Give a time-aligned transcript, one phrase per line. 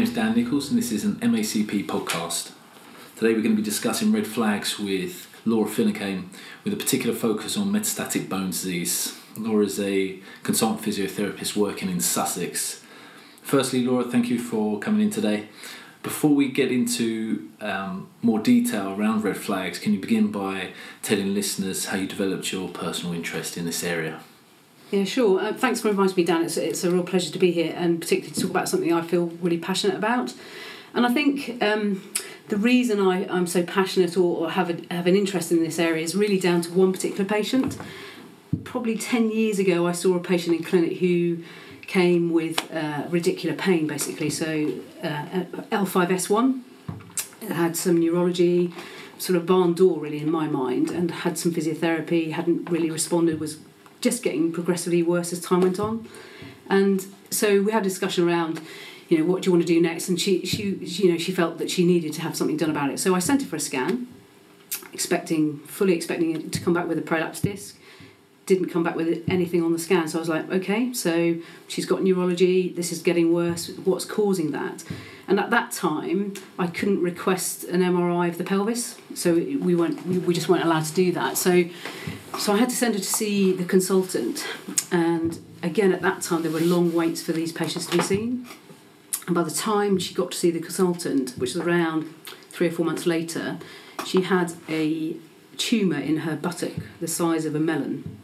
[0.00, 2.52] name's Dan Nicholls, and this is an MACP podcast.
[3.16, 6.30] Today we're going to be discussing red flags with Laura Finucane,
[6.64, 9.14] with a particular focus on metastatic bone disease.
[9.36, 12.82] Laura is a consultant physiotherapist working in Sussex.
[13.42, 15.48] Firstly, Laura, thank you for coming in today.
[16.02, 20.70] Before we get into um, more detail around red flags, can you begin by
[21.02, 24.22] telling listeners how you developed your personal interest in this area?
[24.90, 25.40] Yeah, sure.
[25.40, 26.42] Uh, thanks for inviting me, Dan.
[26.42, 29.02] It's, it's a real pleasure to be here and particularly to talk about something I
[29.02, 30.34] feel really passionate about.
[30.94, 32.02] And I think um,
[32.48, 35.78] the reason I, I'm so passionate or, or have, a, have an interest in this
[35.78, 37.78] area is really down to one particular patient.
[38.64, 41.44] Probably 10 years ago, I saw a patient in clinic who
[41.86, 44.30] came with uh, radicular pain, basically.
[44.30, 44.72] So
[45.04, 46.62] uh, L5S1
[47.48, 48.72] had some neurology,
[49.18, 53.38] sort of barn door, really, in my mind, and had some physiotherapy, hadn't really responded,
[53.38, 53.58] was
[54.00, 56.08] just getting progressively worse as time went on.
[56.68, 58.60] And so we had a discussion around,
[59.08, 60.08] you know, what do you want to do next?
[60.08, 62.70] And she, she, she, you know, she felt that she needed to have something done
[62.70, 62.98] about it.
[62.98, 64.06] So I sent her for a scan,
[64.92, 67.76] expecting, fully expecting it to come back with a prolapse disc.
[68.46, 70.08] Didn't come back with anything on the scan.
[70.08, 71.36] So I was like, okay, so
[71.68, 72.70] she's got neurology.
[72.70, 73.68] This is getting worse.
[73.84, 74.84] What's causing that?
[75.30, 80.04] And at that time, I couldn't request an MRI of the pelvis, so we weren't
[80.04, 81.38] we just weren't allowed to do that.
[81.38, 81.66] So,
[82.36, 84.44] so I had to send her to see the consultant,
[84.90, 88.44] and again at that time there were long waits for these patients to be seen.
[89.26, 92.12] And by the time she got to see the consultant, which was around
[92.48, 93.60] three or four months later,
[94.04, 95.14] she had a
[95.56, 98.18] tumour in her buttock the size of a melon.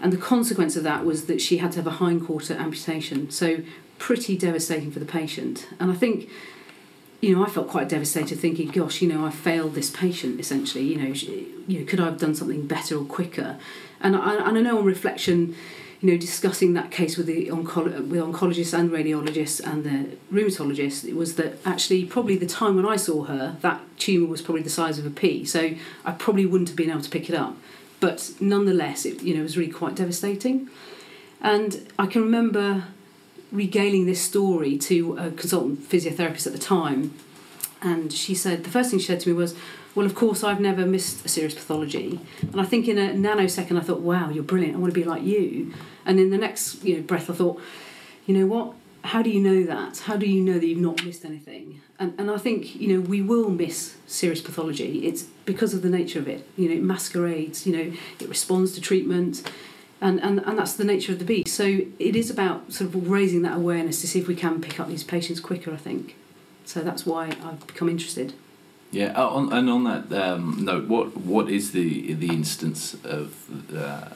[0.00, 3.30] And the consequence of that was that she had to have a hindquarter amputation.
[3.30, 3.62] So
[3.98, 5.68] pretty devastating for the patient.
[5.78, 6.28] And I think,
[7.20, 10.84] you know, I felt quite devastated thinking, gosh, you know, I failed this patient essentially.
[10.84, 11.14] You know,
[11.66, 13.58] you know, could I have done something better or quicker?
[14.00, 15.56] And I, and I know on reflection,
[16.00, 21.04] you know, discussing that case with the onco- with oncologists and radiologists and the rheumatologist,
[21.04, 24.62] it was that actually probably the time when I saw her, that tumour was probably
[24.62, 25.44] the size of a pea.
[25.44, 25.74] So
[26.04, 27.56] I probably wouldn't have been able to pick it up.
[27.98, 30.70] But nonetheless, it you know was really quite devastating.
[31.40, 32.84] And I can remember
[33.50, 37.14] regaling this story to a consultant physiotherapist at the time,
[37.80, 39.54] and she said the first thing she said to me was,
[39.94, 43.78] "Well, of course, I've never missed a serious pathology." And I think in a nanosecond,
[43.78, 44.76] I thought, "Wow, you're brilliant.
[44.76, 45.72] I want to be like you."
[46.04, 47.60] And in the next you know breath, I thought,
[48.26, 48.74] "You know what?
[49.04, 49.98] How do you know that?
[49.98, 53.00] How do you know that you've not missed anything?" And and I think you know
[53.00, 55.06] we will miss serious pathology.
[55.06, 56.46] It's because of the nature of it.
[56.56, 57.66] You know, it masquerades.
[57.66, 59.42] You know, it responds to treatment
[60.00, 61.54] and, and and that's the nature of the beast.
[61.54, 61.64] So
[61.98, 64.88] it is about sort of raising that awareness to see if we can pick up
[64.88, 65.72] these patients quicker.
[65.72, 66.16] I think.
[66.64, 68.34] So that's why I've become interested.
[68.90, 73.34] Yeah, uh, on, and on that um, note, what what is the the instance of?
[73.74, 74.08] Uh,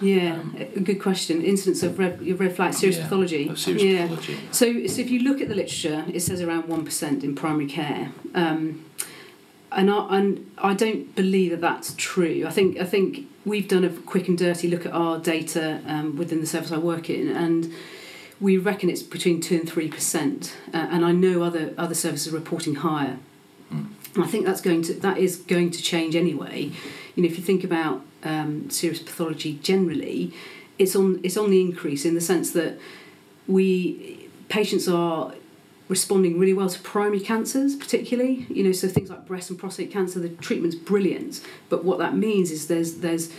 [0.00, 1.42] yeah, um, a good question.
[1.42, 3.48] Incidence of red, red flag serious yeah, pathology.
[3.48, 4.02] Of serious yeah.
[4.02, 4.38] pathology.
[4.50, 7.66] So, so if you look at the literature, it says around one percent in primary
[7.66, 8.12] care.
[8.34, 8.84] Um,
[9.70, 12.44] and I, and I don't believe that that's true.
[12.46, 16.16] I think I think we've done a quick and dirty look at our data um,
[16.16, 17.72] within the service I work in, and
[18.40, 20.56] we reckon it's between two and three percent.
[20.72, 23.18] Uh, and I know other other services are reporting higher.
[23.72, 23.88] Mm.
[24.16, 26.70] I think that's going to that is going to change anyway.
[27.14, 30.32] You know, if you think about um, serious pathology generally,
[30.78, 32.78] it's on it's on the increase in the sense that
[33.46, 35.34] we patients are
[35.94, 38.46] responding really well to primary cancers, particularly.
[38.48, 41.40] You know, so things like breast and prostate cancer, the treatment's brilliant.
[41.68, 43.30] But what that means is there's there's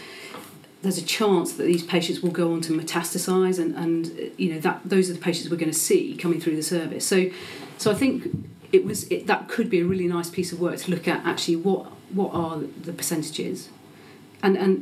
[0.82, 3.98] there's a chance that these patients will go on to metastasize, and and
[4.38, 7.06] you know that those are the patients we're going to see coming through the service.
[7.06, 7.30] So,
[7.78, 8.14] so I think
[8.72, 11.26] it was it, that could be a really nice piece of work to look at
[11.26, 11.88] actually what
[12.20, 13.70] what are the percentages,
[14.42, 14.74] and and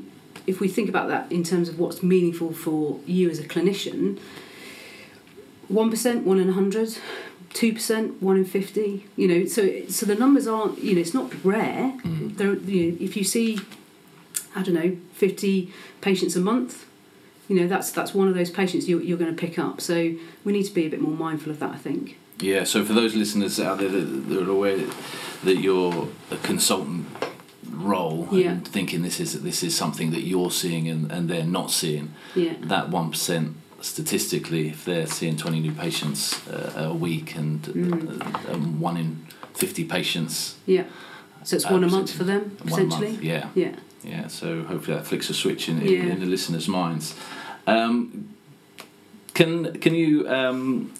[0.45, 4.19] if we think about that in terms of what's meaningful for you as a clinician.
[5.69, 6.89] One percent, one in a hundred,
[7.53, 9.05] two percent, one in fifty.
[9.15, 10.79] You know, so so the numbers aren't.
[10.83, 11.93] You know, it's not rare.
[12.03, 12.37] Mm.
[12.37, 13.59] There, you know, if you see,
[14.55, 16.85] I don't know, fifty patients a month,
[17.47, 19.81] you know, that's that's one of those patients you're you're going to pick up.
[19.81, 21.71] So we need to be a bit more mindful of that.
[21.71, 22.17] I think.
[22.39, 22.63] Yeah.
[22.65, 23.99] So for those listeners out there that,
[24.29, 24.77] that are aware
[25.43, 27.05] that you're a consultant
[27.69, 28.51] role Yeah.
[28.51, 32.13] and thinking this is this is something that you're seeing and, and they're not seeing
[32.35, 32.53] Yeah.
[32.61, 38.47] that one percent statistically if they're seeing 20 new patients uh, a week and Mm.
[38.49, 39.25] uh, um, one in
[39.55, 40.85] 50 patients Yeah.
[41.43, 43.75] So it's uh, one a month for them a month, yeah Yeah.
[44.03, 46.13] yeah so hopefully that flicks a switch in, in, Yeah.
[46.13, 47.13] in the listeners' minds
[47.67, 48.29] um,
[49.33, 50.91] can can you um,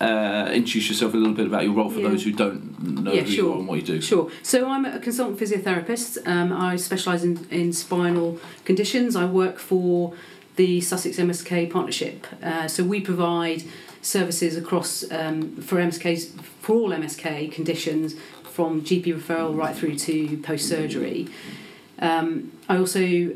[0.00, 2.08] uh, introduce yourself a little bit about your role for Yeah.
[2.08, 2.62] those who don't
[3.04, 3.52] know Yeah, who you sure.
[3.54, 4.30] are and what you do Sure.
[4.42, 6.10] So I'm a consultant physiotherapist.
[6.26, 9.14] Um, I specialise in, in spinal conditions.
[9.14, 10.14] I work for
[10.56, 12.26] the Sussex MSK Partnership.
[12.42, 13.64] Uh, so we provide
[14.02, 18.14] services across um, for MSK for all MSK conditions
[18.44, 21.28] from GP referral right through to post surgery.
[21.98, 23.34] Um, I also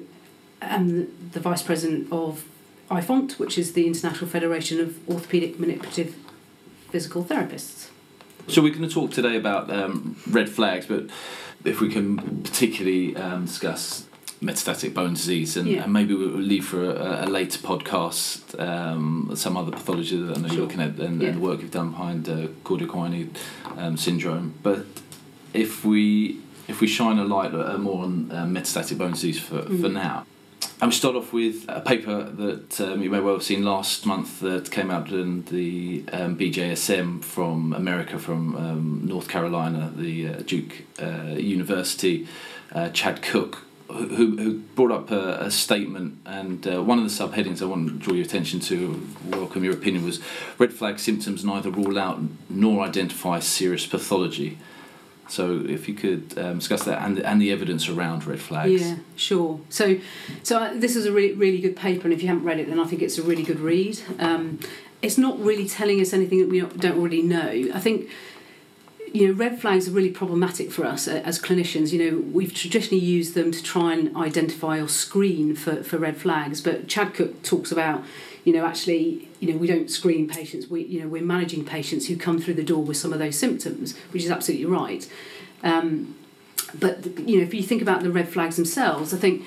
[0.60, 2.44] am the vice president of
[2.90, 6.16] IFOMPT, which is the International Federation of Orthopaedic Manipulative
[6.90, 7.88] Physical Therapists.
[8.48, 11.06] So we're going to talk today about um, red flags, but
[11.64, 14.06] if we can particularly um, discuss
[14.42, 15.84] metastatic bone disease, and, Yeah.
[15.84, 20.40] and maybe we'll leave for a, a later podcast um, some other pathology that I
[20.40, 20.56] know Sure.
[20.56, 21.28] you're looking at and, Yeah.
[21.28, 22.86] and the work you've done behind uh, Cordy
[23.78, 24.54] um, syndrome.
[24.62, 24.86] But
[25.54, 26.38] if we
[26.68, 29.92] if we shine a light uh, more on uh, metastatic bone disease for, for Mm.
[29.92, 30.26] now.
[30.80, 34.04] And we start off with a paper that um, you may well have seen last
[34.04, 40.28] month that came out in the um, BJSM from America, from um, North Carolina, the
[40.28, 42.26] uh, Duke uh, University,
[42.74, 46.18] uh, Chad Cook, who, who brought up a, a statement.
[46.26, 49.74] And uh, one of the subheadings I want to draw your attention to, welcome your
[49.74, 50.20] opinion, was
[50.58, 54.58] red flag symptoms neither rule out nor identify serious pathology.
[55.28, 58.82] So if you could um, discuss that and, and the evidence around red flags.
[58.82, 59.60] Yeah, sure.
[59.68, 59.98] So,
[60.42, 62.68] so uh, this is a really really good paper, and if you haven't read it,
[62.68, 63.98] then I think it's a really good read.
[64.18, 64.60] Um,
[65.02, 67.48] it's not really telling us anything that we don't already know.
[67.74, 68.08] I think
[69.12, 71.92] you know red flags are really problematic for us uh, as clinicians.
[71.92, 76.16] You know we've traditionally used them to try and identify or screen for, for red
[76.16, 78.02] flags, but Chad Cook talks about
[78.44, 80.68] you know actually you know we don't screen patients.
[80.68, 83.38] We you know we're managing patients who come through the door with some of those
[83.38, 85.08] symptoms, which is absolutely right.
[85.62, 86.16] Um,
[86.78, 89.44] but you know if you think about the red flags themselves, I think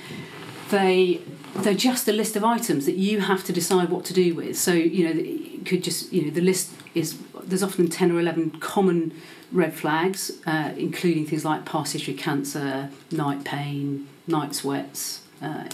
[0.69, 1.21] they
[1.55, 4.57] they're just a list of items that you have to decide what to do with.
[4.57, 8.19] So you know it could just you know the list is there's often ten or
[8.19, 9.13] eleven common
[9.51, 15.65] red flags, uh, including things like past history cancer, night pain, night sweats, uh,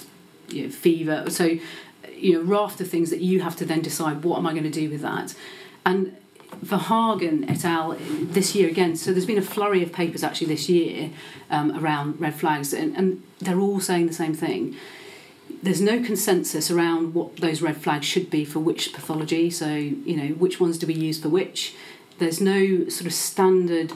[0.50, 1.30] you know, fever.
[1.30, 1.57] So
[2.16, 4.63] you know raft of things that you have to then decide what am I going
[4.63, 5.36] to do with that,
[5.86, 6.16] and
[6.62, 7.98] Verhagen et al.
[8.00, 8.95] this year again.
[8.95, 11.12] So there's been a flurry of papers actually this year
[11.50, 14.75] um, around red flags, and, and they're all saying the same thing.
[15.62, 19.50] There's no consensus around what those red flags should be for which pathology.
[19.50, 21.75] So you know which ones do we use for which.
[22.19, 23.91] There's no sort of standard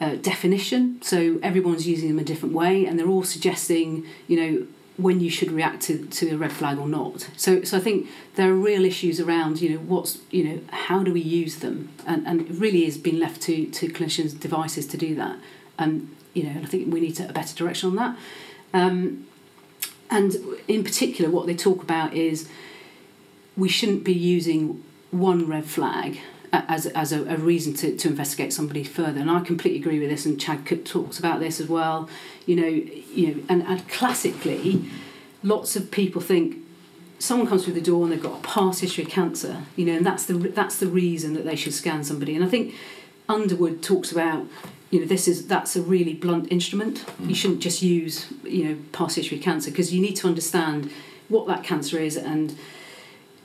[0.00, 1.00] uh, definition.
[1.02, 5.28] So everyone's using them a different way, and they're all suggesting you know when you
[5.28, 7.28] should react to, to a red flag or not.
[7.36, 11.02] So, so I think there are real issues around, you know, what's, you know, how
[11.02, 11.90] do we use them?
[12.06, 15.36] And, and it really is being left to, to clinicians' devices to do that.
[15.78, 18.16] And, you know, and I think we need to, a better direction on that.
[18.72, 19.26] Um,
[20.10, 20.36] and
[20.68, 22.48] in particular, what they talk about is
[23.56, 26.20] we shouldn't be using one red flag
[26.68, 29.20] as, as a, a reason to, to investigate somebody further.
[29.20, 32.08] And I completely agree with this, and Chad Cook talks about this as well.
[32.46, 34.84] You know, you know, and, and classically,
[35.42, 36.58] lots of people think
[37.18, 39.94] someone comes through the door and they've got a past history of cancer, you know,
[39.94, 42.34] and that's the that's the reason that they should scan somebody.
[42.34, 42.74] And I think
[43.28, 44.46] Underwood talks about,
[44.90, 47.04] you know, this is that's a really blunt instrument.
[47.22, 47.28] Mm.
[47.30, 50.90] You shouldn't just use, you know, past history of cancer because you need to understand
[51.28, 52.56] what that cancer is and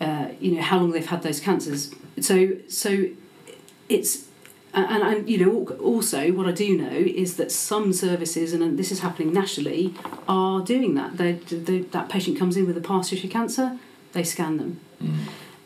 [0.01, 1.93] uh, you know how long they've had those cancers.
[2.21, 3.09] So so
[3.87, 4.29] it's
[4.73, 8.91] and, and you know also what I do know is that some services and this
[8.91, 9.93] is happening nationally
[10.27, 11.17] are doing that.
[11.17, 13.77] They, they, that patient comes in with a past history of cancer,
[14.13, 14.79] they scan them.
[15.03, 15.17] Mm.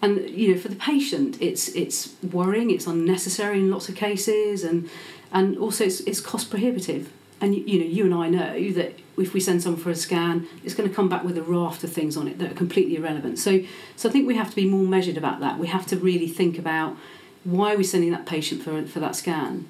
[0.01, 4.63] And you know, for the patient, it's it's worrying, it's unnecessary in lots of cases,
[4.63, 4.89] and
[5.31, 7.11] and also it's, it's cost prohibitive.
[7.43, 10.47] And you, know, you and I know that if we send someone for a scan,
[10.63, 12.95] it's going to come back with a raft of things on it that are completely
[12.95, 13.37] irrelevant.
[13.37, 13.61] So,
[13.97, 15.59] so I think we have to be more measured about that.
[15.59, 16.95] We have to really think about
[17.43, 19.67] why are we sending that patient for for that scan,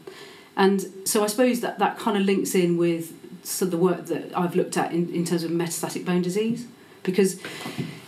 [0.55, 3.11] and so I suppose that that kind of links in with
[3.59, 6.67] the work that I've looked at in, in terms of metastatic bone disease,
[7.01, 7.39] because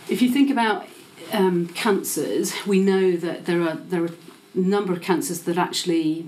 [0.08, 0.86] if you think about
[1.32, 4.10] um, cancers, we know that there are there are
[4.54, 6.26] a number of cancers that actually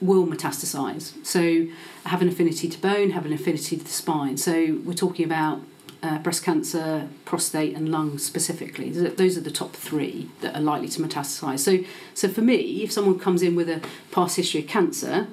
[0.00, 1.24] will metastasize.
[1.24, 1.66] So
[2.04, 4.36] have an affinity to bone, have an affinity to the spine.
[4.36, 5.62] So we're talking about
[6.02, 8.90] uh, breast cancer, prostate, and lung specifically.
[8.90, 11.60] Those are- the top three that are likely to metastasize.
[11.60, 11.78] So,
[12.14, 15.28] so for me, if someone comes in with a past history of cancer,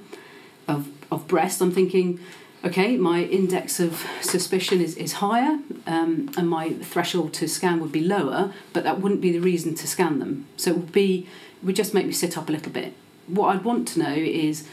[0.67, 2.19] of, of breast, I'm thinking,
[2.63, 7.91] okay, my index of suspicion is, is higher um, and my threshold to scan would
[7.91, 10.47] be lower, but that wouldn't be the reason to scan them.
[10.55, 11.27] So it would be,
[11.61, 12.93] it would just make me sit up a little bit.
[13.27, 14.67] What I'd want to know is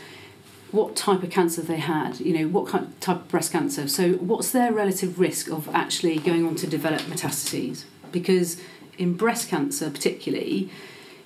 [0.71, 3.89] what type of cancer they had, you know, what kind type of breast cancer.
[3.89, 7.85] So what's their relative risk of actually going on to develop metastases?
[8.13, 8.61] Because
[8.99, 10.71] in breast cancer particularly,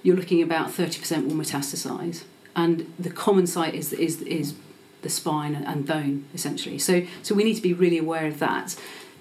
[0.02, 2.25] you're looking about 30% will metastasise.
[2.57, 4.54] And the common site is, is, is
[5.02, 6.78] the spine and bone, essentially.
[6.78, 8.76] So, so we need to be really aware of that.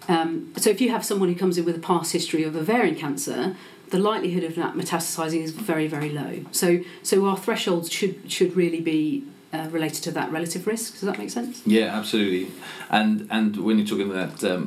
[0.08, 2.96] Um, so if you have someone who comes in with a past history of ovarian
[2.96, 3.56] cancer,
[3.94, 6.34] the likelihood of that metastasizing is very very low.
[6.52, 6.68] So
[7.10, 9.24] so our thresholds should should really be
[9.56, 10.94] uh, related to that relative risk.
[10.94, 11.62] Does that make sense?
[11.78, 12.52] Yeah, absolutely.
[12.90, 14.64] And and when you're talking about um,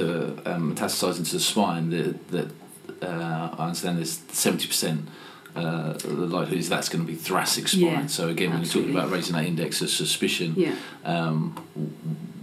[0.00, 0.10] the
[0.50, 2.04] um, metastasizing to the spine, the
[2.34, 2.42] the
[3.08, 5.00] uh, I understand there's seventy percent.
[5.62, 7.82] Uh, the likelihood is that's going to be thoracic spine.
[7.82, 10.74] Yeah, so again, when you're talking about raising that index of suspicion, Yeah.
[11.14, 11.52] um,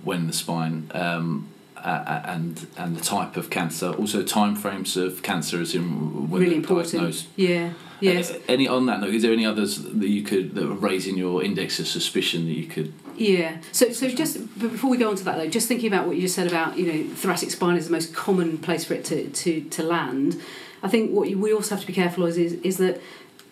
[0.03, 1.47] when the spine um,
[1.89, 6.55] a- and and the type of cancer, also timeframes of cancer as in when really
[6.55, 6.91] important.
[6.93, 7.27] diagnosed.
[7.35, 7.73] Yeah.
[7.99, 8.31] Yes.
[8.31, 11.17] Uh, Any on that note, is there any others that you could that are raising
[11.17, 12.93] your index of suspicion that you could?
[13.15, 13.57] Yeah.
[13.71, 16.15] So, so just but before we go on to that though, just thinking about what
[16.17, 19.05] you just said about you know thoracic spine is the most common place for it
[19.05, 20.41] to to, to land.
[20.81, 22.99] I think what you, we also have to be careful is, is is that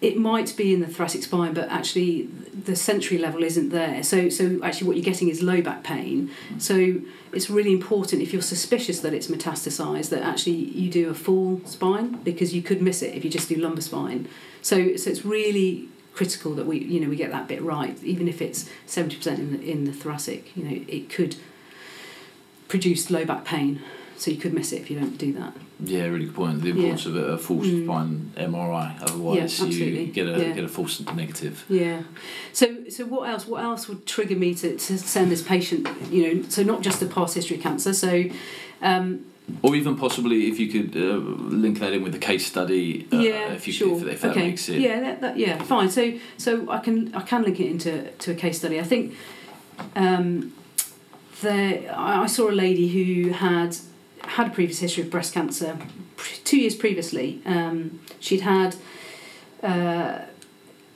[0.02, 2.24] it might be in the thoracic spine, but actually
[2.66, 4.02] the sensory level isn't there.
[4.04, 6.32] So so actually what you're getting is low back pain.
[6.58, 11.14] So it's really important if you're suspicious that it's metastasized that actually you do a
[11.14, 14.28] full spine because you could miss it if you just do lumbar spine.
[14.64, 18.28] So so it's really critical that we you know we get that bit right even
[18.28, 21.36] if it's 70% in the in the thoracic you know it could
[22.68, 23.82] produce low back pain
[24.18, 26.62] so you could miss it if you don't do that Yeah, really good point.
[26.62, 27.86] The importance of a, full Mm.
[27.86, 28.96] spine MRI.
[29.02, 30.52] Otherwise, Yeah, you get a Yeah.
[30.54, 31.66] get a false negative.
[31.70, 32.02] yeah
[32.54, 36.22] so so what else what else would trigger me to, to send this patient you
[36.24, 38.12] know so not just a past history of cancer so
[38.82, 39.06] um,
[39.64, 41.18] Or even possibly if you could uh,
[41.64, 43.08] link that in with the case study.
[43.12, 44.80] Uh, yeah if you sure if, if that okay makes it.
[44.80, 46.04] yeah that, that yeah fine so
[46.38, 47.92] so I can I can link it into
[48.24, 49.16] to a case study I think
[49.96, 50.54] um,
[51.42, 51.74] there
[52.24, 53.72] I saw a lady who had
[54.24, 55.78] had a previous history of breast cancer
[56.44, 57.42] two years previously.
[57.46, 58.76] Um, she'd had
[59.64, 60.20] uh,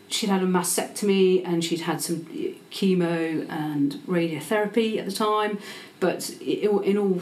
[0.07, 2.25] she'd had a mastectomy and she'd had some
[2.71, 5.59] chemo and radiotherapy at the time.
[5.99, 7.21] But in all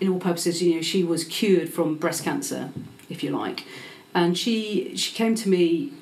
[0.00, 2.70] in all purposes you know she was cured from breast cancer
[3.08, 3.64] if you like.
[4.14, 5.92] And she she came to me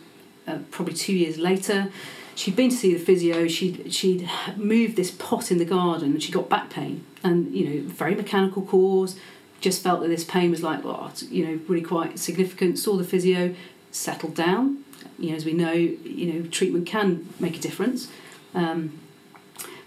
[0.47, 1.91] uh, probably two years later.
[2.35, 3.49] She'd been to see the physio.
[3.49, 7.05] She'd she'd moved this pot in the garden and she got back pain.
[7.23, 9.17] And you know very mechanical cause
[9.61, 12.79] just felt that this pain was like it's, you know really quite significant.
[12.79, 13.55] Saw the physio
[13.91, 14.85] settled down.
[15.19, 18.09] You know as we know you know treatment can make a difference
[18.55, 18.99] um,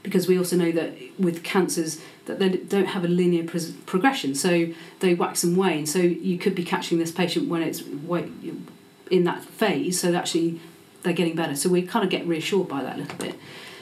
[0.03, 4.35] because we also know that with cancers that they don't have a linear pres- progression.
[4.35, 4.67] So
[4.99, 5.85] they wax and wane.
[5.85, 7.81] So you could be catching this patient when it's
[9.09, 10.59] in that phase so actually
[11.03, 11.55] they're getting better.
[11.55, 13.35] So we kind of get reassured by that a little bit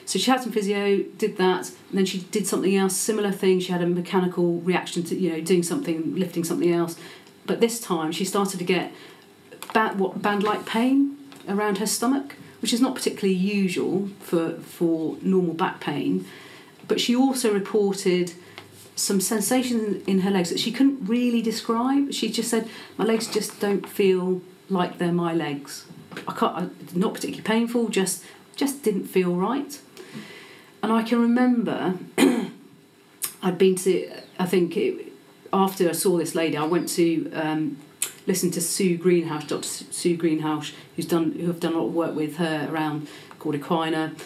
[0.09, 3.59] so she had some physio did that and then she did something else similar thing
[3.59, 6.97] she had a mechanical reaction to you know doing something lifting something else
[7.45, 8.91] but this time she started to get
[9.73, 11.15] band, what band like pain
[11.47, 16.25] around her stomach which is not particularly usual for for normal back pain
[16.87, 18.33] but she also reported
[18.95, 22.11] some sensations in her legs that she couldn't really describe.
[22.11, 25.85] She just said, "My legs just don't feel like they're my legs.
[26.27, 26.95] I can't.
[26.95, 27.89] Not particularly painful.
[27.89, 28.23] Just
[28.55, 29.79] just didn't feel right."
[30.81, 31.95] And I can remember
[33.41, 34.11] I'd been to.
[34.37, 35.13] I think it,
[35.51, 37.77] after I saw this lady, I went to um,
[38.27, 39.63] listen to Sue Greenhalgh, Dr.
[39.63, 43.07] Sue Greenhalgh, who's done who have done a lot of work with her around
[43.39, 44.17] cauda equina.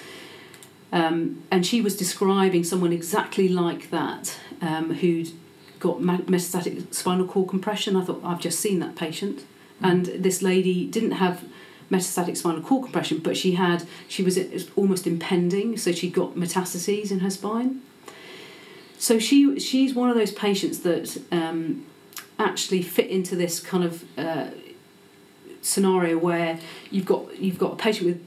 [0.92, 5.32] Um, and she was describing someone exactly like that um, who'd
[5.80, 7.96] got metastatic spinal cord compression.
[7.96, 9.44] I thought, I've just seen that patient.
[9.82, 11.44] And this lady didn't have
[11.94, 14.38] metastatic spinal cord compression, but she had, she was
[14.76, 17.82] almost impending, so she got metastases in her spine.
[18.98, 21.86] So she she's one of those patients that um,
[22.40, 24.48] actually fit into this kind of uh,
[25.62, 26.60] scenario where
[26.90, 28.22] you've got you've got a patient with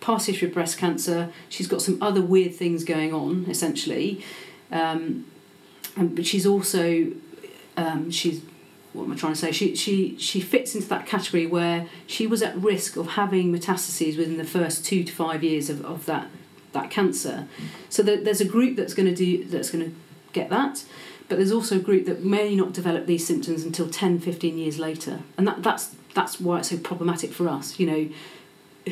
[0.00, 1.32] past history of breast cancer.
[1.48, 4.24] She's got some other weird things going on, essentially,
[4.70, 5.26] um,
[5.96, 7.12] and but she's also
[7.76, 8.42] um, she's
[8.92, 9.52] what am I trying to say?
[9.52, 14.16] She she she fits into that category where she was at risk of having metastases
[14.16, 16.28] within the first two to five years of, of that
[16.72, 17.46] that cancer.
[17.88, 19.96] So there, there's a group that's going to do that's going to
[20.32, 20.84] get that.
[21.28, 24.80] But there's also a group that may not develop these symptoms until 10, 15 years
[24.80, 25.20] later.
[25.38, 27.78] And that, that's, that's why it's so problematic for us.
[27.78, 28.08] You know,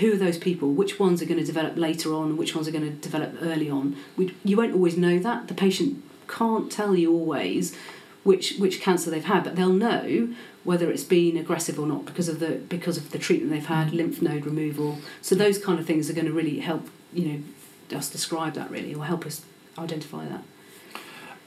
[0.01, 0.71] who are those people?
[0.71, 2.37] Which ones are going to develop later on?
[2.37, 3.97] Which ones are going to develop early on?
[4.17, 5.49] We, you won't always know that.
[5.49, 7.77] The patient can't tell you always
[8.25, 10.29] which which cancer they've had, but they'll know
[10.65, 13.93] whether it's been aggressive or not because of the because of the treatment they've had,
[13.93, 14.99] lymph node removal.
[15.23, 18.71] So those kind of things are going to really help you know us describe that
[18.71, 19.43] really, or help us
[19.79, 20.43] identify that.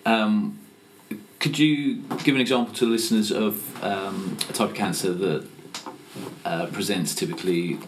[0.06, 0.60] Um,
[1.40, 5.48] could you give an example to listeners of um, a type of cancer that
[6.46, 7.80] uh, presents typically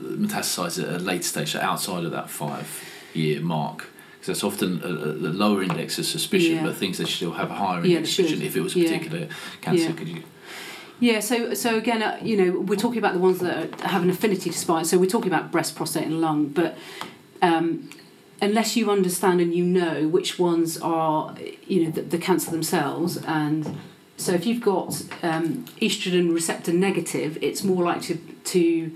[0.00, 2.82] metastasized at a later stage, so outside of that five
[3.12, 3.90] year mark?
[4.24, 6.62] Because that's often a, a, the lower index of suspicion, Yeah.
[6.62, 8.80] but things that still have a higher Yeah, index of suspicion if it was a
[8.80, 9.28] particular
[9.60, 9.84] cancer.
[9.84, 9.92] Yeah.
[9.92, 10.22] Could you?
[10.98, 14.02] Yeah, so so again, uh, you know, we're talking about the ones that are, have
[14.02, 14.86] an affinity to spine.
[14.86, 16.46] So we're talking about breast, prostate, and lung.
[16.46, 16.78] But
[17.42, 17.90] um,
[18.40, 21.34] unless you understand and you know which ones are,
[21.66, 23.76] you know, the, the cancer themselves, and
[24.16, 28.92] so if you've got um, estrogen receptor negative, it's more likely to, to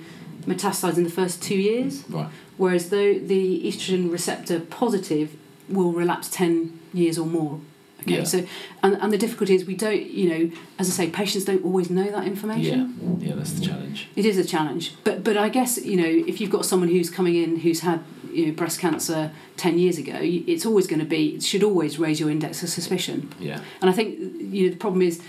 [0.47, 2.08] metastasize in the first two years.
[2.08, 2.28] Right.
[2.59, 5.35] Whereas though the estrogen receptor positive
[5.69, 7.61] will relapse ten years or more.
[8.03, 8.25] Okay, Yeah.
[8.25, 8.47] so
[8.83, 11.91] and, and the difficulty is we don't, you know, as I say, patients don't always
[11.91, 13.19] know that information.
[13.21, 13.29] Yeah.
[13.31, 14.09] Yeah, that's the challenge.
[14.15, 17.11] It is a challenge, but but I guess you know if you've got someone who's
[17.11, 18.00] coming in who's had
[18.33, 21.99] you know breast cancer ten years ago, it's always going to be it should always
[21.99, 23.33] raise your index of suspicion.
[23.41, 23.61] Yeah.
[23.81, 25.21] And I think you know the problem is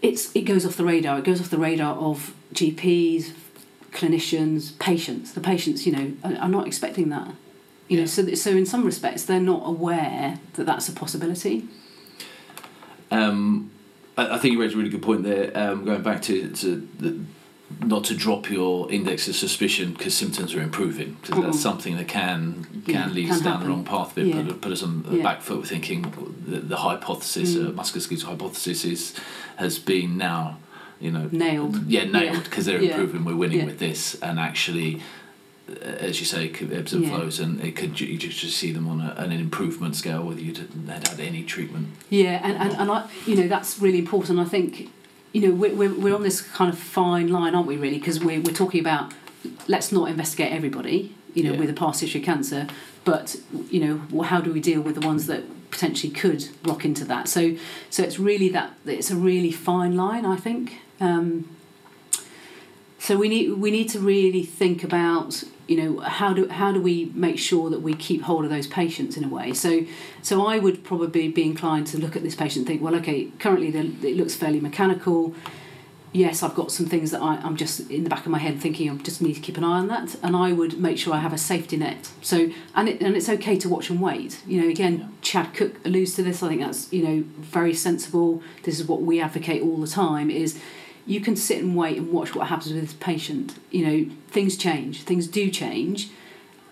[0.00, 1.18] it's it goes off the radar.
[1.18, 3.32] It goes off the radar of GPs,
[3.92, 5.32] clinicians, patients.
[5.32, 7.28] The patients, you know, are, are not expecting that.
[7.88, 11.66] You know, so so in some respects they're not aware that that's a possibility.
[13.10, 13.70] Um,
[14.16, 15.50] I, I think you raised a really good point there.
[15.56, 17.18] Um, going back to to the,
[17.86, 21.60] not to drop your index of suspicion because symptoms are improving because that's Mhm.
[21.60, 23.66] something that can can Yeah, lead can us down happen.
[23.68, 24.12] the wrong path.
[24.14, 24.42] But Yeah.
[24.42, 25.22] put, put us on the Yeah.
[25.22, 26.12] back foot with thinking
[26.46, 27.74] the, the hypothesis, uh, Mm.
[27.74, 29.14] musculoskeletal hypothesis, is
[29.56, 30.58] has been now,
[31.00, 31.86] you know, Nailed.
[31.86, 32.90] yeah, nailed because they're Yeah.
[32.92, 33.24] improving.
[33.24, 35.00] We're winning with this, and actually.
[35.70, 35.74] uh,
[36.08, 39.00] As you say, ebbs and flows, and it could you just just see them on
[39.02, 41.88] a, an improvement scale whether you had had any treatment.
[42.08, 44.38] Yeah, and, and, and I, you know, that's really important.
[44.38, 44.88] I think,
[45.34, 47.98] you know, we're, we're, we're on this kind of fine line, aren't we, really?
[47.98, 49.12] Because we're, we're talking about
[49.66, 51.58] let's not investigate everybody, you know, Yeah.
[51.60, 52.66] with a past history of cancer,
[53.04, 53.36] but,
[53.70, 57.04] you know, well, how do we deal with the ones that potentially could rock into
[57.04, 57.28] that?
[57.28, 57.56] So,
[57.90, 60.78] so it's really that, it's a really fine line, I think.
[61.00, 61.56] Um,
[62.98, 66.80] so we need we need to really think about you know how do how do
[66.80, 69.54] we make sure that we keep hold of those patients in a way?
[69.54, 69.84] So
[70.20, 73.26] so I would probably be inclined to look at this patient and think well okay
[73.38, 75.34] currently the, it looks fairly mechanical.
[76.10, 78.60] Yes I've got some things that I, I'm just in the back of my head
[78.60, 80.16] thinking I just need to keep an eye on that.
[80.22, 82.10] And I would make sure I have a safety net.
[82.20, 84.42] So and it, and it's okay to watch and wait.
[84.46, 85.06] You know again Yeah.
[85.22, 86.42] Chad Cook alludes to this.
[86.42, 88.42] I think that's you know very sensible.
[88.64, 90.58] This is what we advocate all the time is
[91.08, 93.54] you can sit and wait and watch what happens with this patient.
[93.70, 96.10] You know, things change, things do change,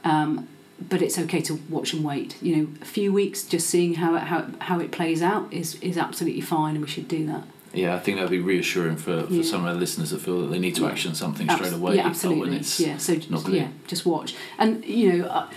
[0.04, 0.46] um,
[0.88, 2.36] but it's okay to watch and wait.
[2.42, 5.76] You know, a few weeks just seeing how it, how, how it plays out is,
[5.82, 7.44] is absolutely fine, and we should do that.
[7.72, 9.42] Yeah, I think that'd be reassuring for, for Yeah.
[9.42, 11.96] some of our listeners that feel that they need to action something Abs- straight away.
[11.96, 12.50] Yeah, absolutely.
[12.50, 14.34] When it's yeah, so not just, yeah, just watch.
[14.58, 15.50] And you know, uh,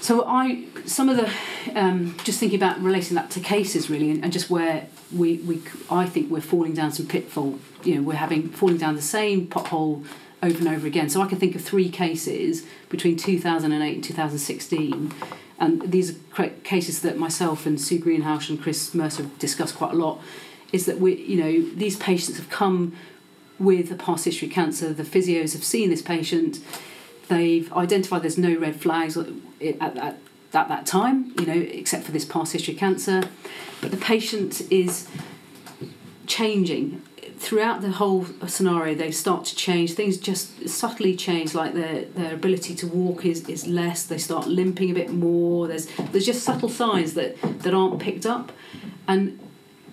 [0.00, 1.28] so I some of the
[1.80, 5.60] um, just thinking about relating that to cases really, and, and just where we, we
[5.90, 7.58] I think we're falling down some pitfall.
[7.84, 10.04] You know, we're having falling down the same pothole
[10.42, 11.08] over and over again.
[11.08, 15.12] So I can think of three cases between 2008 and 2016.
[15.60, 19.96] And these are cases that myself and Sue Greenhalgh and Chris Mercer discussed quite a
[19.96, 20.20] lot.
[20.72, 22.94] Is that we, you know, these patients have come
[23.58, 24.92] with a past history of cancer.
[24.92, 26.60] The physios have seen this patient.
[27.28, 29.26] They've identified there's no red flags at,
[29.60, 30.18] at, at,
[30.54, 33.24] at that time, you know, except for this past history of cancer.
[33.80, 35.08] But the patient is
[36.26, 37.02] changing
[37.38, 38.94] throughout the whole scenario.
[38.94, 39.94] They start to change.
[39.94, 44.04] Things just subtly change, like their their ability to walk is, is less.
[44.04, 45.68] They start limping a bit more.
[45.68, 48.52] There's there's just subtle signs that that aren't picked up,
[49.06, 49.38] and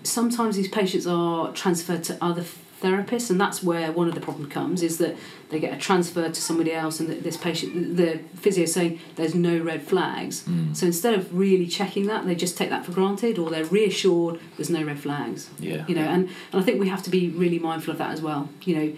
[0.02, 2.44] sometimes these patients are transferred to other
[2.80, 5.16] therapists and that's where one of the problem comes is that
[5.48, 9.34] they get a transfer to somebody else and this patient the physio is saying there's
[9.34, 10.42] no red flags.
[10.42, 10.76] Mm.
[10.76, 14.40] so instead of really checking that they just take that for granted or they're reassured
[14.56, 15.48] there's no red flags.
[15.58, 15.84] Yeah.
[15.88, 18.20] you know and, and i think we have to be really mindful of that as
[18.20, 18.48] well.
[18.64, 18.92] You know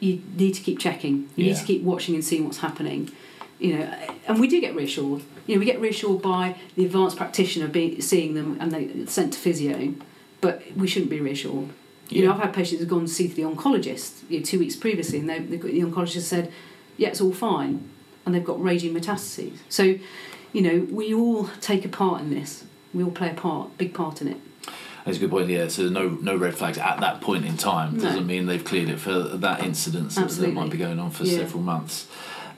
[0.00, 1.30] you need to keep checking.
[1.34, 3.10] You need to keep watching and seeing what's happening.
[3.58, 3.96] You know
[4.28, 5.22] and we do get reassured.
[5.46, 9.32] You know we get reassured by the advanced practitioner being seeing them and they sent
[9.32, 9.94] to physio
[10.42, 11.70] but we shouldn't be reassured
[12.10, 14.76] you know i've had patients who've gone to see the oncologist you know, two weeks
[14.76, 16.52] previously and they, the oncologist said
[16.96, 17.88] yeah it's all fine
[18.24, 19.82] and they've got raging metastases so
[20.52, 23.92] you know we all take a part in this we all play a part big
[23.94, 24.36] part in it
[25.04, 25.48] That's a good point.
[25.50, 28.02] Yeah, so no no red flags at that point in time No.
[28.04, 29.12] doesn't mean they've cleared it for
[29.46, 31.38] that incident that, that might be going on for Yeah.
[31.38, 32.06] several months.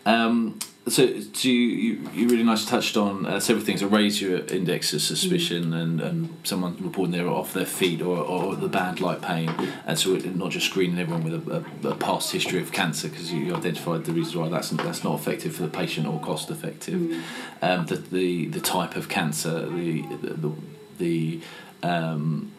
[0.04, 3.82] Um, so, so you, you, you really nice touched on uh, several things.
[3.82, 5.82] A raise your index of suspicion Mm.
[5.82, 9.50] and, and someone reporting they're off their feet or, or the bad light pain.
[9.86, 13.32] And so not just screening everyone with a, a, a past history of cancer because
[13.32, 17.00] you identified the reasons why that's, that's not effective for the patient or cost effective.
[17.00, 17.22] Mm.
[17.62, 20.52] Um, the, the, the type of cancer, the, the, the,
[20.98, 21.40] the
[21.82, 22.52] um,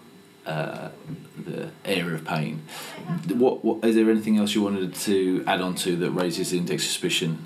[0.45, 0.89] uh,
[1.45, 2.61] the area of pain.
[3.27, 6.57] What, what is there anything else you wanted to add on to that raises the
[6.57, 7.45] index suspicion?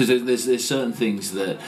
[0.00, 1.58] Because there's, there's there's certain things that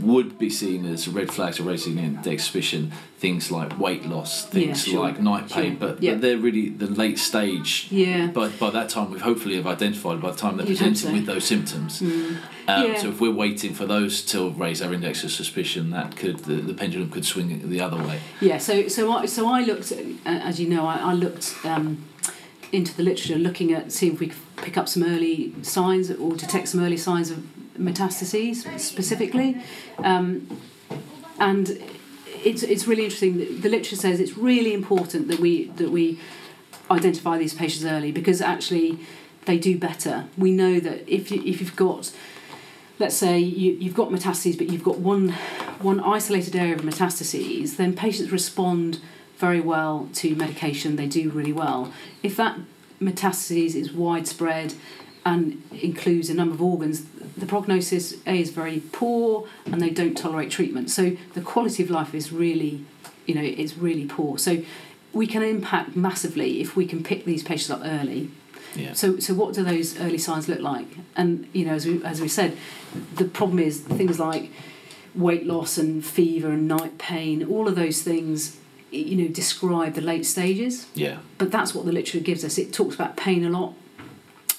[0.00, 2.90] would be seen as red flags or raising index suspicion.
[3.18, 5.02] Things like weight loss, things Yeah, sure.
[5.02, 5.88] like night pain, Sure.
[5.88, 6.12] but, Yeah.
[6.12, 7.88] but they're really the late stage.
[7.90, 8.28] Yeah.
[8.28, 11.12] By, by that time, we've hopefully have identified by the time they're You'd presenting so.
[11.12, 12.00] with those symptoms.
[12.00, 12.36] Mm.
[12.68, 12.96] Um, Yeah.
[13.02, 16.54] So if we're waiting for those to raise our index of suspicion, that could the,
[16.54, 18.20] the pendulum could swing the other way.
[18.40, 22.04] Yeah, so so I so I looked, uh, as you know, I, I looked um,
[22.72, 26.34] into the literature, looking at seeing if we could pick up some early signs or
[26.34, 27.38] detect some early signs of
[27.78, 29.62] metastases specifically,
[29.98, 30.60] um,
[31.38, 31.78] and
[32.44, 33.60] it's it's really interesting.
[33.60, 36.20] The literature says it's really important that we that we
[36.90, 38.98] identify these patients early because actually
[39.46, 40.24] they do better.
[40.36, 42.12] We know that if you if you've got
[42.98, 45.30] let's say you, you've got metastases but you've got one
[45.80, 49.00] one isolated area of metastases, then patients respond
[49.36, 51.92] very well to medication, they do really well.
[52.22, 52.58] If that
[53.00, 54.74] metastases is widespread
[55.26, 57.04] and includes a number of organs,
[57.36, 60.88] the prognosis A is very poor and they don't tolerate treatment.
[60.88, 62.84] So the quality of life is really,
[63.26, 64.38] you know, it's really poor.
[64.38, 64.62] So
[65.12, 68.30] we can impact massively if we can pick these patients up early.
[68.76, 68.92] Yeah.
[68.92, 70.86] So, so what do those early signs look like?
[71.16, 72.56] And you know, as we as we said,
[73.16, 74.52] the problem is things like
[75.16, 77.44] weight loss and fever and night pain.
[77.44, 78.58] All of those things,
[78.92, 80.86] you know, describe the late stages.
[80.94, 81.18] Yeah.
[81.38, 82.58] But that's what the literature gives us.
[82.58, 83.74] It talks about pain a lot.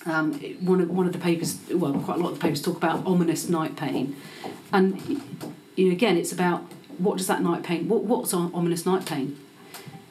[0.08, 2.78] Um, one of one of the papers, well, quite a lot of the papers talk
[2.78, 4.16] about ominous night pain,
[4.72, 5.02] and
[5.76, 6.62] you know, again, it's about
[6.98, 7.88] what does that night pain?
[7.88, 9.38] What what's ominous night pain?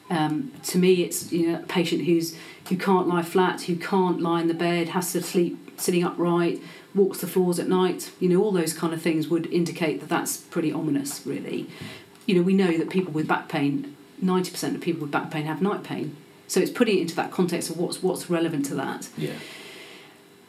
[0.09, 2.35] Um, to me, it's you know a patient who's
[2.69, 6.61] who can't lie flat, who can't lie in the bed, has to sleep sitting upright,
[6.93, 8.11] walks the floors at night.
[8.19, 11.67] You know, all those kind of things would indicate that that's pretty ominous, really.
[12.25, 15.31] You know, we know that people with back pain, ninety percent of people with back
[15.31, 16.15] pain have night pain.
[16.47, 19.09] So it's putting it into that context of what's what's relevant to that.
[19.17, 19.33] Yeah.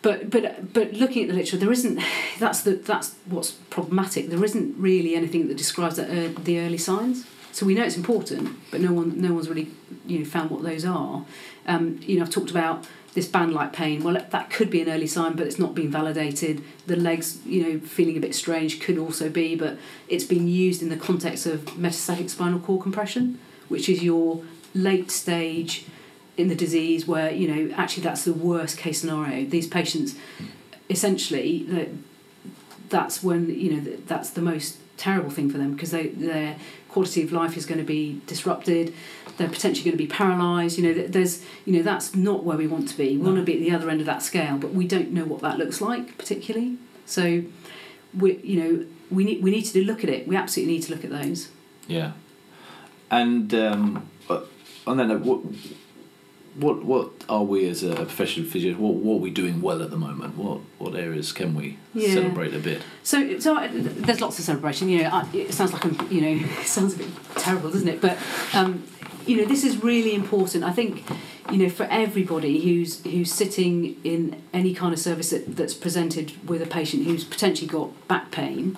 [0.03, 2.01] But but but looking at the literature, there isn't.
[2.39, 4.31] That's the that's what's problematic.
[4.31, 7.27] There isn't really anything that describes that, uh, the early signs.
[7.51, 9.69] So we know it's important, but no one no one's really
[10.07, 11.25] you know found what those are.
[11.67, 14.05] Um, you know, I've talked about this band-like pain.
[14.05, 16.63] Well, that could be an early sign, but it's not been validated.
[16.87, 20.83] The legs, you know, feeling a bit strange could also be, but it's been used
[20.83, 24.43] in the context of metastatic spinal cord compression, which is your
[24.75, 25.85] late stage
[26.39, 29.45] in the disease where you know actually that's the worst case scenario.
[29.45, 30.15] These patients,
[30.89, 31.89] essentially, that
[32.89, 36.57] that's when you know that- that's the most terrible thing for them because they their
[36.89, 38.95] quality of life is going to be disrupted.
[39.37, 40.79] They're potentially going to be paralysed.
[40.79, 43.17] You know, there's you know that's not where we want to be.
[43.17, 45.25] We want to be at the other end of that scale, but we don't know
[45.25, 46.77] what that looks like particularly.
[47.07, 47.43] So,
[48.19, 50.27] we you know we need we need to look at it.
[50.27, 51.49] We absolutely need to look at those.
[51.87, 52.13] Yeah.
[53.11, 54.49] And um, but
[54.87, 55.41] on that note, what
[56.59, 58.75] what what are we as a professional physio?
[58.75, 60.37] What what are we doing well at the moment?
[60.37, 62.15] What what areas can we Yeah.
[62.15, 62.83] celebrate a bit?
[63.03, 64.89] So, so I- there's lots of celebration.
[64.89, 67.89] You know, I, it sounds like I'm, you know, it sounds a bit terrible, doesn't
[67.89, 68.01] it?
[68.01, 68.19] But,
[68.55, 68.85] um,
[69.27, 70.65] you know, this is really important.
[70.65, 71.05] I think,
[71.53, 76.33] you know, for everybody who's who's sitting in any kind of service that, that's presented
[76.49, 78.77] with a patient who's potentially got back pain,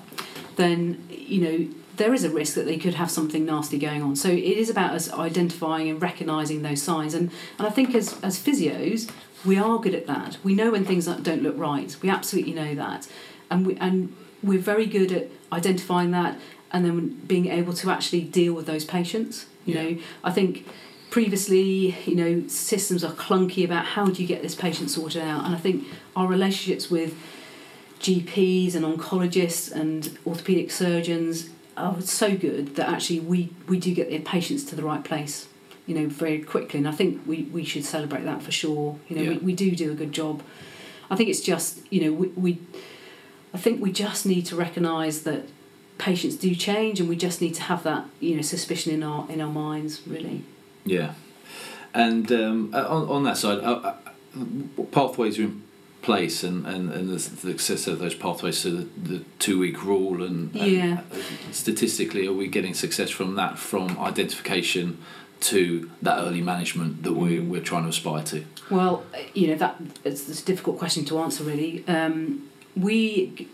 [0.57, 4.17] then you know there is a risk that they could have something nasty going on.
[4.17, 7.13] So it is about us identifying and recognising those signs.
[7.13, 9.11] And and I think as as physios,
[9.45, 10.39] we are good at that.
[10.43, 11.95] We know when things don't look right.
[12.03, 13.07] We absolutely know that,
[13.51, 16.39] and we and we're very good at identifying that
[16.73, 19.45] and then being able to actually deal with those patients.
[19.67, 19.83] You Yeah.
[19.83, 20.65] know, I think
[21.11, 25.45] previously, you know, systems are clunky about how do you get this patient sorted out,
[25.45, 25.85] and I think
[26.17, 27.13] our relationships with
[28.01, 34.11] GPs and oncologists and orthopedic surgeons are so good that actually we, we do get
[34.11, 35.49] the patients to the right place,
[35.87, 36.79] you know, very quickly.
[36.79, 38.99] And I think we, we should celebrate that for sure.
[39.09, 39.31] You know, Yeah.
[39.31, 40.43] we, we do do a good job.
[41.11, 42.59] I think it's just, you know, we, we
[43.53, 45.49] I think we just need to recognise that
[45.99, 49.29] patients do change and we just need to have that, you know, suspicion in our
[49.31, 50.45] in our minds, really.
[50.85, 51.15] Yeah.
[51.93, 53.95] And um, uh, on on that side, uh,
[54.37, 55.51] uh, pathways are
[56.03, 60.23] place, and and and the success of those pathways to the, the two week rule,
[60.23, 61.01] and, and Yeah.
[61.53, 64.99] statistically, are we getting success from that from identification
[65.41, 68.45] to that early management that we we're trying to aspire to?
[68.71, 71.45] Well, you know that it's, it's a difficult question to answer.
[71.45, 73.49] Really, um, we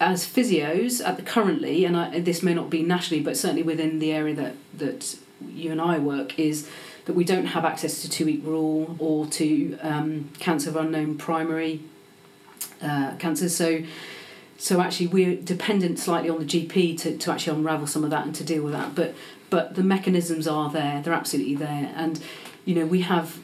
[0.00, 3.98] as physios at the currently, and I, this may not be nationally, but certainly within
[3.98, 5.16] the area that that
[5.48, 6.68] you and I work is
[7.10, 11.18] that we don't have access to two week rule or to um, cancer of unknown
[11.18, 11.80] primary
[12.82, 13.54] uh, cancers.
[13.54, 13.82] So.
[14.56, 18.26] So actually, we're dependent slightly on the GP to, to actually unravel some of that
[18.26, 18.94] and to deal with that.
[18.94, 19.14] But
[19.48, 21.90] but the mechanisms are there; they're absolutely there.
[21.96, 22.20] And
[22.66, 23.38] you know, we have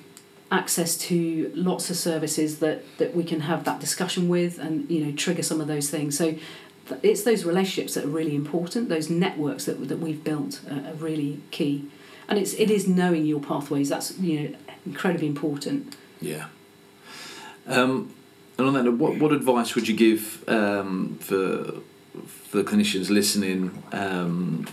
[0.53, 5.07] access to lots of services that, that we can have that discussion with and you
[5.07, 6.19] know trigger some of those things.
[6.19, 6.35] So
[7.03, 8.91] it's those relationships that are really important.
[8.91, 11.87] Those networks that, that we've built are, are really key,
[12.29, 13.89] and it's it is knowing your pathways.
[13.89, 15.97] That's you know incredibly important.
[16.21, 16.47] Yeah.
[17.67, 18.15] Um,
[18.59, 21.75] and on that, note, what what advice would you give um, for
[22.27, 24.67] for clinicians listening um,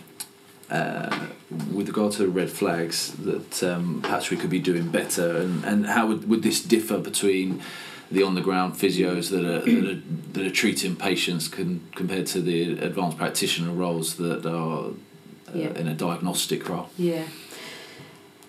[0.70, 1.28] uh,
[1.72, 5.86] with regard to red flags that um, perhaps we could be doing better, and, and
[5.88, 7.62] how would, would this differ between
[8.12, 10.02] the on the ground physios that are, that are
[10.34, 14.92] that are treating patients can, compared to the advanced practitioner roles that are uh,
[15.54, 15.80] Yeah.
[15.80, 16.90] in a diagnostic role?
[16.98, 17.26] Yeah.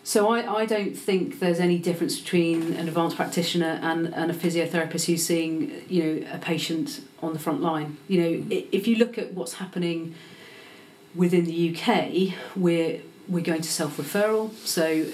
[0.06, 4.34] So I, I don't think there's any difference between an advanced practitioner and, and a
[4.34, 7.96] physiotherapist who's seeing you know a patient on the front line.
[8.06, 10.14] You know, if you look at what's happening
[11.14, 14.52] within the UK, we're we're going to self referral.
[14.56, 15.06] So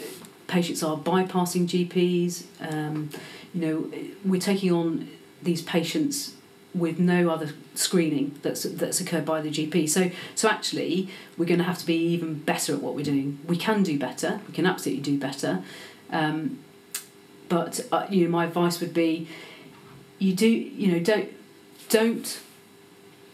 [0.49, 2.45] patients are bypassing GPs.
[2.61, 3.11] Um,
[3.55, 3.93] you know,
[4.25, 5.09] we're taking on
[5.41, 6.35] these patients
[6.75, 9.89] with no other screening that's that's occurred by the GP.
[9.89, 13.41] So so actually, we're going to have to be even better at what we're doing.
[13.47, 14.41] We can do better.
[14.47, 15.63] We can absolutely do better.
[16.11, 16.59] Um,
[17.49, 19.29] but uh, you know, my advice would be,
[20.19, 21.31] you do you know don't
[21.89, 22.41] don't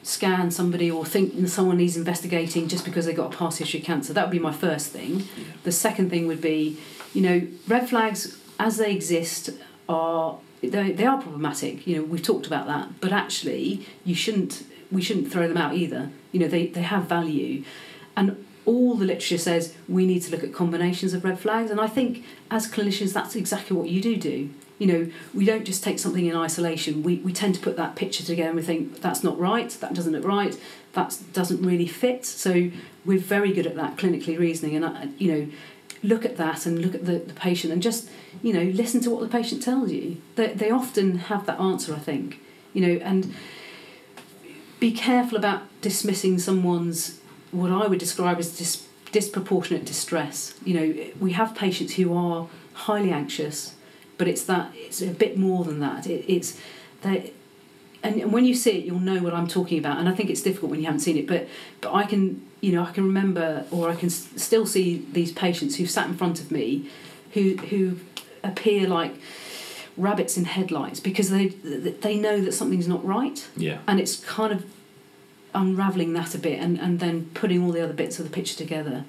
[0.02, 3.86] scan somebody or think someone needs investigating just because they've got a past history of
[3.86, 4.12] cancer.
[4.12, 5.18] That would be my first thing.
[5.18, 5.44] Yeah.
[5.64, 6.78] The second thing would be,
[7.12, 9.50] you know, red flags as they exist
[9.88, 11.86] are they, they are problematic.
[11.86, 15.74] You know, we've talked about that, but actually you shouldn't we shouldn't throw them out
[15.74, 16.10] either.
[16.32, 17.64] You know, they, they have value.
[18.16, 21.80] And all the literature says we need to look at combinations of red flags and
[21.80, 24.50] I think as clinicians that's exactly what you do do.
[24.78, 27.02] You know, we don't just take something in isolation.
[27.02, 29.94] We, we tend to put that picture together and we think that's not right, that
[29.94, 30.58] doesn't look right,
[30.92, 32.26] that doesn't really fit.
[32.26, 32.70] So
[33.06, 35.48] we're very good at that clinically reasoning and uh, you know
[36.02, 38.08] look at that and look at the, the patient and just
[38.42, 40.20] you know listen to what the patient tells you.
[40.36, 42.40] They, they often have that answer i think
[42.72, 43.34] you know and
[44.78, 50.54] be careful about dismissing someone's what i would describe as dis, disproportionate distress.
[50.64, 53.74] You know we have patients who are highly anxious
[54.18, 56.06] but it's that it's a bit more than that.
[56.06, 56.58] It, it's
[57.02, 57.32] they
[58.06, 59.98] and and when you see it you'll know what i'm talking about.
[59.98, 61.46] And i think it's difficult when you haven't seen it but
[61.80, 62.22] but i can
[62.60, 66.06] you know i can remember or i can s- still see these patients who've sat
[66.06, 66.88] in front of me
[67.34, 67.98] who who
[68.42, 69.14] appear like
[69.96, 73.38] rabbits in headlights because they they know that something's not right.
[73.56, 73.78] Yeah.
[73.88, 74.64] and it's kind of
[75.54, 78.54] unraveling that a bit and, and then putting all the other bits of the picture
[78.56, 79.04] together.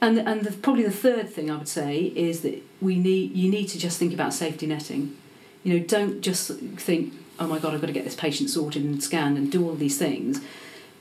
[0.00, 3.48] And and the, probably the third thing I would say is that we need you
[3.50, 5.16] need to just think about safety netting.
[5.64, 6.50] You know don't just
[6.88, 9.64] think oh my god I've got to get this patient sorted and scanned and do
[9.66, 10.40] all these things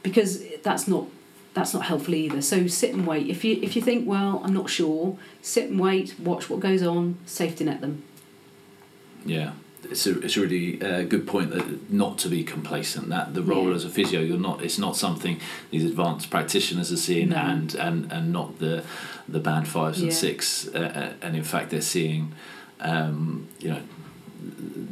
[0.04, 1.06] because that's not
[1.54, 4.54] that's not helpful either so sit and wait if you if you think well I'm
[4.54, 8.04] not sure sit and wait watch what goes on safety net them
[9.26, 9.52] Yeah,
[9.89, 13.10] it's a it's a really uh, good point that not to be complacent.
[13.10, 13.76] That the role Yeah.
[13.76, 14.62] as a physio, you're not.
[14.63, 15.39] It's not something
[15.71, 17.38] these advanced practitioners are seeing, No.
[17.38, 18.84] and, and and not the
[19.36, 20.17] the band fives and Yeah.
[20.28, 20.67] six.
[20.67, 22.34] Uh, uh, and in fact, they're seeing,
[22.82, 23.82] um, you know,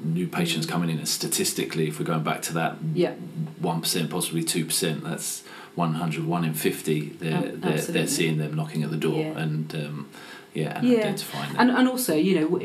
[0.04, 0.98] new patients coming in.
[1.00, 3.14] And statistically, if we're going back to that yeah
[3.60, 5.44] one percent, possibly two percent, that's
[5.76, 7.10] 100, one in fifty.
[7.10, 9.38] They're Ab- they're, they're seeing them knocking at the door, Yeah.
[9.40, 10.10] and um,
[10.54, 10.98] yeah, and Yeah.
[11.00, 11.62] identifying them.
[11.70, 12.62] And, and also, you know,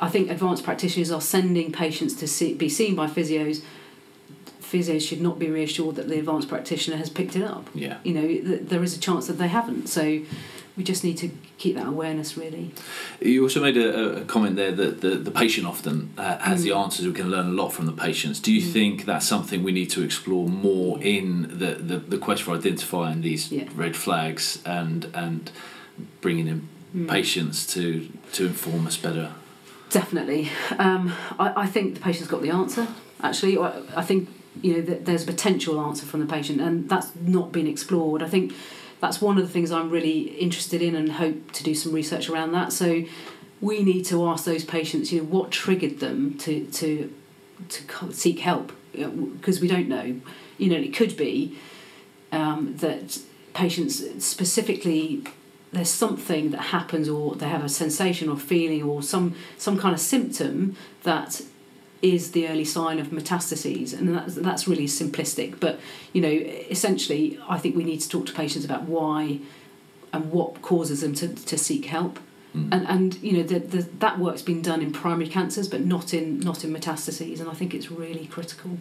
[0.00, 3.62] I think advanced practitioners are sending patients to see, be seen by physios.
[4.62, 7.68] Physios should not be reassured that the advanced practitioner has picked it up.
[7.74, 7.96] yeah.
[8.04, 9.88] You know, th- there is a chance that they haven't.
[9.88, 10.20] So
[10.76, 12.70] we just need to keep that awareness, really.
[13.20, 16.70] You also made a, a comment there that the, the patient often uh, has the
[16.70, 16.84] Mm.
[16.84, 17.06] answers.
[17.06, 18.40] We can learn a lot from the patients.
[18.40, 18.72] Do you Mm.
[18.72, 23.20] think that's something we need to explore more in the, the, the quest for identifying
[23.22, 23.64] these Yeah.
[23.74, 25.50] red flags and and
[26.20, 27.08] bringing in Mm.
[27.08, 29.30] patients to to inform us better?
[29.90, 30.48] Definitely.
[30.78, 32.86] Um, I, I think the patient's got the answer,
[33.22, 33.58] actually.
[33.58, 34.28] I, I think,
[34.62, 38.22] you know, that there's a potential answer from the patient, and that's not been explored.
[38.22, 38.52] I think
[39.00, 42.28] that's one of the things I'm really interested in and hope to do some research
[42.28, 42.72] around that.
[42.72, 43.04] So
[43.60, 47.12] we need to ask those patients, you know, what triggered them to, to,
[47.68, 50.20] to seek help, because we don't know.
[50.58, 51.58] You know, it could be
[52.32, 53.18] um, that
[53.54, 55.24] patients specifically
[55.72, 59.94] there's something that happens or they have a sensation or feeling or some some kind
[59.94, 61.42] of symptom that
[62.02, 65.78] is the early sign of metastases and that's, that's really simplistic but
[66.12, 66.28] you know
[66.70, 69.38] essentially i think we need to talk to patients about why
[70.12, 72.18] and what causes them to, to seek help
[72.52, 72.68] Mm.
[72.72, 76.12] and and you know the, the, that work's been done in primary cancers but not
[76.12, 78.72] in not in metastases and i think it's really critical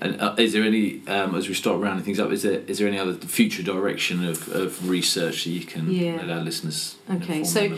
[0.00, 2.78] And uh, is there any, um, as we start rounding things up, is there is
[2.78, 6.16] there any other future direction of, of research that you can Yeah.
[6.16, 7.76] let our listeners Okay, so-?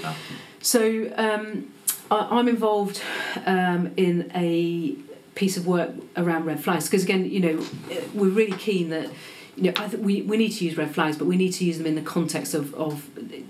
[0.60, 0.80] So,
[1.16, 1.73] um,
[2.14, 3.02] I, I'm involved
[3.44, 4.96] um, in a
[5.34, 7.66] piece of work around red flags because again, you know,
[8.14, 9.10] we're really keen that.
[9.56, 11.78] You know, I we, we need to use red flags, but we need to use
[11.78, 13.08] them in the context of, of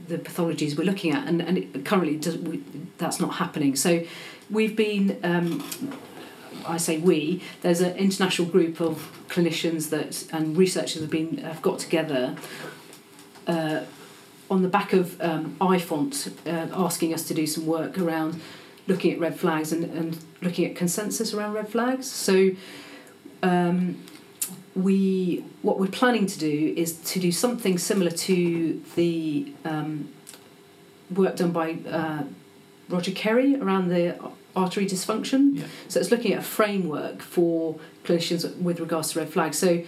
[0.08, 2.62] the pathologies we're looking at, and, and it, currently does, we,
[2.98, 3.74] that's not happening.
[3.74, 4.04] So
[4.50, 5.64] we've been, um,
[6.66, 11.62] I say we, there's an international group of clinicians that and researchers have been have
[11.62, 12.36] got together
[13.46, 13.80] uh,
[14.50, 18.40] on the back of um, IFOMPT uh, asking us to do some work around
[18.86, 22.10] looking at red flags and, and looking at consensus around red flags.
[22.10, 22.50] So
[23.42, 24.02] um,
[24.74, 30.08] we what we're planning to do is to do something similar to the um,
[31.14, 32.24] work done by uh,
[32.88, 34.18] Roger Kerry around the
[34.54, 35.58] artery dysfunction.
[35.58, 35.64] Yeah.
[35.88, 39.58] So it's looking at a framework for clinicians with regards to red flags.
[39.58, 39.82] So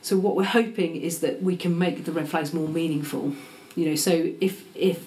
[0.00, 3.34] so what we're hoping is that we can make the red flags more meaningful.
[3.74, 5.06] You know, so if if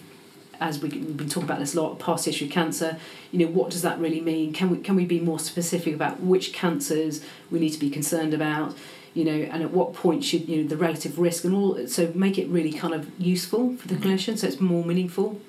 [0.59, 2.97] as we, we've been talking about this a lot, past history of cancer,
[3.31, 4.53] you know, what does that really mean?
[4.53, 8.33] Can we can we be more specific about which cancers we need to be concerned
[8.33, 8.75] about?
[9.13, 11.87] You know, and at what point should you know the relative risk and all?
[11.87, 15.39] So make it really kind of useful for the clinician, so it's more meaningful.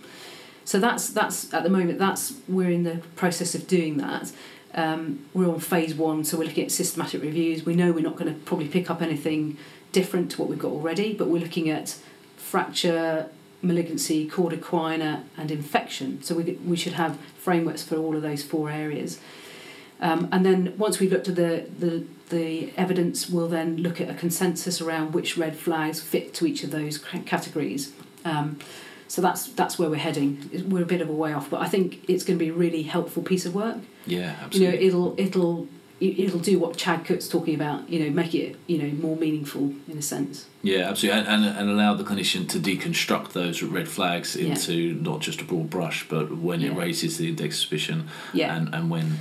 [0.64, 4.32] So that's that's at the moment that's we're in the process of doing that.
[4.74, 7.64] Um, we're on phase one, so we're looking at systematic reviews.
[7.64, 9.56] We know we're not going to probably pick up anything
[9.92, 11.96] different to what we've got already, but we're looking at
[12.50, 13.28] fracture,
[13.62, 16.22] malignancy, cauda equina, and infection.
[16.22, 19.18] So we, we should have frameworks for all of those four areas.
[20.00, 24.08] Um, and then once we've looked at the, the, the evidence, we'll then look at
[24.10, 27.92] a consensus around which red flags fit to each of those c- categories.
[28.24, 28.58] Um,
[29.08, 30.66] so that's that's where we're heading.
[30.68, 32.52] We're a bit of a way off, but I think it's going to be a
[32.52, 33.78] really helpful piece of work.
[34.04, 34.84] Yeah, absolutely.
[34.84, 35.68] You know, it'll it'll it-
[36.00, 37.88] it'll do what Chad Cook's talking about.
[37.88, 40.46] You know, make it you know more meaningful in a sense.
[40.62, 44.50] yeah, absolutely, and, and, and allow the clinician to deconstruct those red flags Yeah.
[44.50, 48.54] into not just a broad brush, but when it raises the index suspicion, Yeah.
[48.56, 49.18] and, and when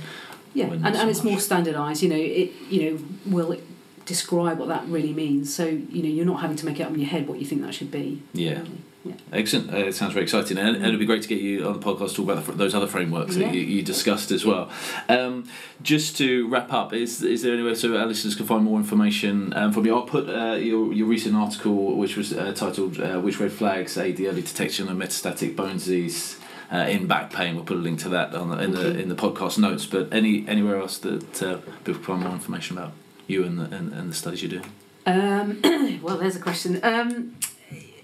[0.54, 1.30] Yeah, when and, so and it's much.
[1.32, 2.02] more standardised.
[2.02, 3.56] You know, it you know will
[4.04, 5.54] describe what that really means.
[5.54, 7.46] So you know, you're not having to make it up in your head what you
[7.46, 8.22] think that should be.
[8.32, 8.58] Yeah.
[8.60, 8.70] really.
[9.08, 9.14] Yeah.
[9.32, 9.72] Excellent.
[9.72, 11.84] Uh, it sounds very exciting, and, and it'd be great to get you on the
[11.84, 13.46] podcast to talk about the, those other frameworks Yeah.
[13.48, 14.70] that you, you discussed as well.
[15.08, 15.48] Um,
[15.82, 19.52] just to wrap up, is is there anywhere so our listeners can find more information
[19.54, 19.94] um, from you?
[19.94, 23.96] I'll put uh, your your recent article, which was uh, titled uh, "Which Red Flags
[23.98, 26.38] Aid the Early Detection of Metastatic Bone Disease."
[26.72, 29.08] Uh, in back pain, we'll put a link to that on the, in the in
[29.08, 29.86] the podcast notes.
[29.86, 32.92] But any anywhere else that uh, people can find more information about
[33.28, 34.62] you and the, and, and the studies you do.
[35.06, 35.60] Um,
[36.02, 36.80] well, there's a question.
[36.82, 37.36] Um,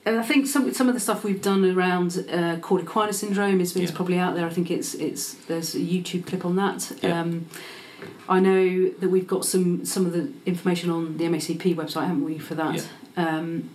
[0.05, 3.61] and I think some some of the stuff we've done around uh, cauda equina syndrome
[3.61, 3.97] is, is Yeah.
[3.97, 4.47] probably out there.
[4.47, 6.93] I think it's it's there's a YouTube clip on that.
[7.03, 7.21] Yeah.
[7.21, 7.47] Um,
[8.29, 12.25] I know that we've got some some of the information on the MACP website, haven't
[12.25, 12.87] we, for that?
[13.17, 13.71] Um,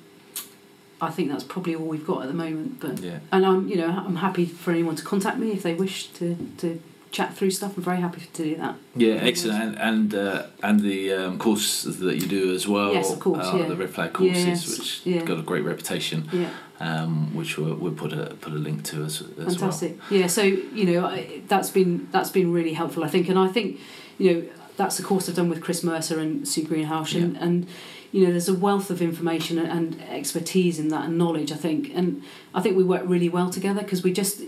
[0.99, 2.79] I think that's probably all we've got at the moment.
[2.79, 3.19] But Yeah.
[3.31, 6.35] and I'm you know I'm happy for anyone to contact me if they wish to
[6.57, 7.77] to chat through stuff.
[7.77, 8.75] I'm very happy to do that.
[8.95, 12.93] Yeah, excellent, and and, uh, and the um, course that you do as well.
[12.93, 13.67] Yes, of course, uh, yeah.
[13.67, 15.23] The red flag courses, Yes, which yeah.
[15.23, 16.49] got a great reputation, Yeah.
[16.79, 19.97] um, which we'll, we'll put a put a link to as, as Fantastic.
[20.09, 23.47] Yeah, so you know I, that's been that's been really helpful, I think, and I
[23.47, 23.79] think
[24.17, 24.43] you know
[24.75, 27.67] that's the course I've done with Chris Mercer and Sue Greenhalgh, and, and
[28.11, 31.91] you know there's a wealth of information and expertise in that and knowledge, I think,
[31.95, 32.21] and
[32.53, 34.41] I think we work really well together because we just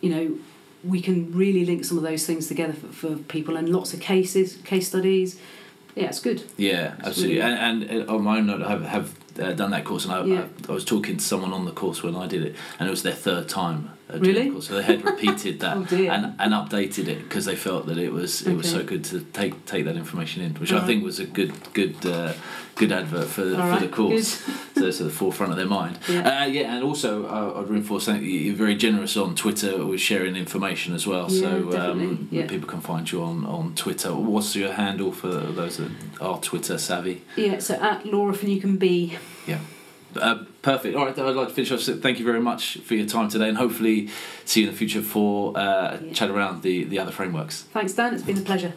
[0.00, 0.38] you know
[0.84, 4.00] we can really link some of those things together for, for people and lots of
[4.00, 5.38] cases, case studies.
[5.94, 6.44] Yeah, it's good.
[6.56, 7.36] Yeah, absolutely.
[7.40, 10.04] really- And, and uh, on my own note, I have, have uh, done that course,
[10.04, 10.44] and I, Yeah.
[10.68, 12.90] I, I was talking to someone on the course when I did it, and it
[12.90, 13.90] was their third time.
[14.18, 14.60] Really?
[14.60, 18.12] So they had repeated that Oh, and, and updated it because they felt that it
[18.12, 20.86] was it was so good to take take that information in, which I Alright.
[20.88, 22.32] think was a good good uh,
[22.76, 24.28] good advert for, All for right, the course.
[24.74, 25.98] so it's at the forefront of their mind.
[26.08, 26.42] Yeah.
[26.42, 30.00] Uh, yeah, and also uh, I'd reinforce that you- you're very generous on Twitter with
[30.00, 31.26] sharing information as well.
[31.30, 32.46] Yeah, so um, yeah.
[32.46, 34.14] people can find you on, on Twitter.
[34.14, 37.22] What's your handle for those that are Twitter savvy?
[37.36, 39.18] Yeah, so at Laura Fin you can be.
[39.46, 39.58] Yeah.
[40.16, 40.96] Uh, perfect.
[40.96, 41.80] All right, I'd like to finish off.
[41.80, 44.08] So thank you very much for your time today, and hopefully
[44.44, 46.12] see you in the future for uh, Yeah.
[46.12, 47.62] chat around the, the other frameworks.
[47.72, 48.14] Thanks, Dan.
[48.14, 48.72] It's been a pleasure.